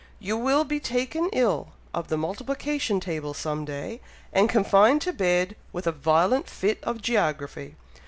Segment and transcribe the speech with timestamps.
[0.19, 4.01] "You will be taken ill of the multiplication table some day,
[4.33, 7.75] and confined to bed with a violent fit of geography!